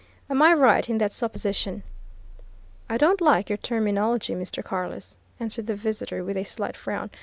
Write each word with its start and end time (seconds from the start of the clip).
Am 0.31 0.41
I 0.41 0.51
right 0.51 0.89
in 0.89 0.97
that 0.97 1.11
supposition?" 1.11 1.83
"I 2.89 2.97
don't 2.97 3.21
like 3.21 3.51
your 3.51 3.57
terminology, 3.57 4.33
Mr. 4.33 4.63
Carless," 4.63 5.15
answered 5.39 5.67
the 5.67 5.75
visitor 5.75 6.23
with 6.23 6.37
a 6.37 6.43
slight 6.43 6.75
frown. 6.75 7.11